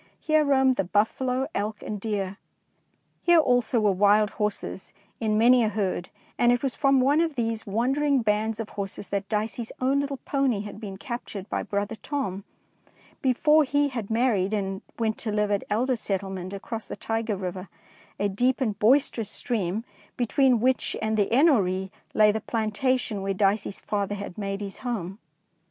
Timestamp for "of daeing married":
13.99-14.53